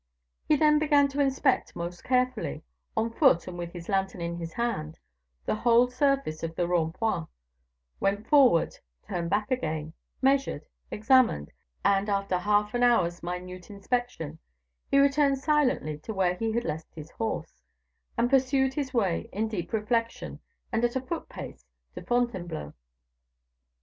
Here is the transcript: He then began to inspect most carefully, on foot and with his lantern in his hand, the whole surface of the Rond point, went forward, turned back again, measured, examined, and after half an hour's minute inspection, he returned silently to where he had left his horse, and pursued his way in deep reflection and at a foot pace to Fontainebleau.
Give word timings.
He 0.47 0.55
then 0.55 0.79
began 0.79 1.07
to 1.09 1.19
inspect 1.19 1.75
most 1.75 2.03
carefully, 2.03 2.63
on 2.97 3.13
foot 3.13 3.47
and 3.47 3.55
with 3.55 3.71
his 3.71 3.87
lantern 3.87 4.19
in 4.19 4.37
his 4.37 4.53
hand, 4.53 4.97
the 5.45 5.53
whole 5.53 5.91
surface 5.91 6.41
of 6.41 6.55
the 6.55 6.67
Rond 6.67 6.95
point, 6.95 7.27
went 7.99 8.25
forward, 8.25 8.75
turned 9.07 9.29
back 9.29 9.51
again, 9.51 9.93
measured, 10.19 10.65
examined, 10.89 11.51
and 11.85 12.09
after 12.09 12.39
half 12.39 12.73
an 12.73 12.81
hour's 12.81 13.21
minute 13.21 13.69
inspection, 13.69 14.39
he 14.89 14.97
returned 14.97 15.37
silently 15.37 15.99
to 15.99 16.15
where 16.15 16.33
he 16.33 16.51
had 16.53 16.63
left 16.65 16.95
his 16.95 17.11
horse, 17.11 17.61
and 18.17 18.27
pursued 18.27 18.73
his 18.73 18.95
way 18.95 19.29
in 19.31 19.47
deep 19.47 19.71
reflection 19.71 20.39
and 20.71 20.83
at 20.83 20.95
a 20.95 21.01
foot 21.01 21.29
pace 21.29 21.67
to 21.93 22.01
Fontainebleau. 22.01 22.73